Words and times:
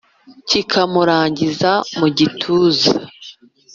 kikamurangiza 0.47 1.71
mu 1.97 2.07
gituza, 2.17 2.91